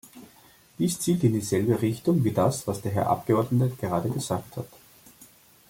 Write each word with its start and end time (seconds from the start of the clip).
Dies 0.79 0.99
zielt 0.99 1.23
in 1.23 1.33
dieselbe 1.33 1.79
Richtung 1.79 2.23
wie 2.23 2.31
das, 2.31 2.65
was 2.65 2.81
der 2.81 2.91
Herr 2.91 3.07
Abgeordnete 3.07 3.75
gerade 3.75 4.09
gesagt 4.09 4.57
hat. 4.57 4.65